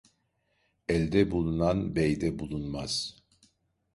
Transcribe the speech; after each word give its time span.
Elde 0.87 1.31
bulunan 1.31 1.95
beyde 1.95 2.39
bulunmaz. 2.39 3.15